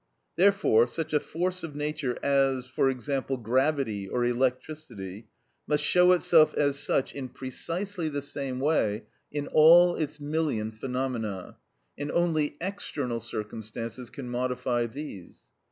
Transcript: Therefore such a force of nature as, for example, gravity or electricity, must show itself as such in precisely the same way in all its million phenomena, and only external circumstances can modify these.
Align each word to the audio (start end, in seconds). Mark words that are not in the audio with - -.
Therefore 0.35 0.87
such 0.87 1.13
a 1.13 1.19
force 1.19 1.61
of 1.61 1.75
nature 1.75 2.17
as, 2.25 2.65
for 2.65 2.89
example, 2.89 3.37
gravity 3.37 4.07
or 4.07 4.25
electricity, 4.25 5.27
must 5.67 5.83
show 5.83 6.11
itself 6.13 6.55
as 6.55 6.79
such 6.79 7.13
in 7.13 7.29
precisely 7.29 8.09
the 8.09 8.23
same 8.23 8.59
way 8.59 9.03
in 9.31 9.45
all 9.53 9.95
its 9.95 10.19
million 10.19 10.71
phenomena, 10.71 11.57
and 11.99 12.11
only 12.13 12.57
external 12.59 13.19
circumstances 13.19 14.09
can 14.09 14.27
modify 14.27 14.87
these. 14.87 15.43